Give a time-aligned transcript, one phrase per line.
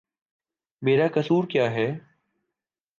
[0.81, 1.87] میرا قصور کیا ہے؟